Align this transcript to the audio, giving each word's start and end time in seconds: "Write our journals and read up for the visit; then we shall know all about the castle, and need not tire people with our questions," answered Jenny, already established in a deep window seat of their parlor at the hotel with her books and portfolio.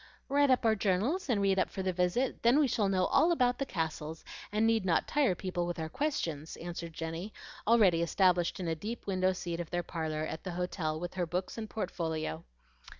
"Write 0.29 0.49
our 0.65 0.73
journals 0.73 1.29
and 1.29 1.43
read 1.43 1.59
up 1.59 1.69
for 1.69 1.83
the 1.83 1.93
visit; 1.93 2.41
then 2.41 2.57
we 2.57 2.67
shall 2.67 2.89
know 2.89 3.05
all 3.05 3.31
about 3.31 3.59
the 3.59 3.67
castle, 3.67 4.17
and 4.51 4.65
need 4.65 4.83
not 4.83 5.07
tire 5.07 5.35
people 5.35 5.67
with 5.67 5.77
our 5.77 5.89
questions," 5.89 6.57
answered 6.57 6.91
Jenny, 6.91 7.31
already 7.67 8.01
established 8.01 8.59
in 8.59 8.67
a 8.67 8.73
deep 8.73 9.05
window 9.05 9.31
seat 9.31 9.59
of 9.59 9.69
their 9.69 9.83
parlor 9.83 10.25
at 10.25 10.43
the 10.43 10.53
hotel 10.53 10.99
with 10.99 11.13
her 11.13 11.27
books 11.27 11.55
and 11.55 11.69
portfolio. 11.69 12.43